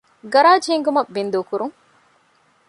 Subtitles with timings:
[0.33, 1.75] ގަރާޖް ހިންގުމަށް ބިންދޫކުރުން